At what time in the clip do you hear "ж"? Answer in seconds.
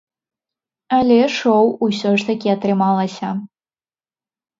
2.21-2.25